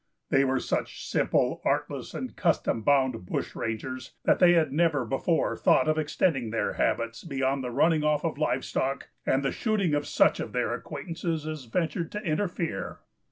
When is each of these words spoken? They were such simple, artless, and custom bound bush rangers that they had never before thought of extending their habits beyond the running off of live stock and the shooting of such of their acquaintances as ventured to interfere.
They 0.31 0.43
were 0.43 0.59
such 0.59 1.05
simple, 1.05 1.61
artless, 1.63 2.15
and 2.15 2.35
custom 2.35 2.81
bound 2.81 3.27
bush 3.27 3.55
rangers 3.55 4.15
that 4.25 4.39
they 4.39 4.53
had 4.53 4.73
never 4.73 5.05
before 5.05 5.55
thought 5.55 5.87
of 5.87 5.99
extending 5.99 6.49
their 6.49 6.73
habits 6.73 7.23
beyond 7.23 7.63
the 7.63 7.69
running 7.69 8.03
off 8.03 8.25
of 8.25 8.39
live 8.39 8.65
stock 8.65 9.09
and 9.27 9.43
the 9.45 9.51
shooting 9.51 9.93
of 9.93 10.07
such 10.07 10.39
of 10.39 10.53
their 10.53 10.73
acquaintances 10.73 11.45
as 11.45 11.65
ventured 11.65 12.11
to 12.13 12.21
interfere. 12.23 13.01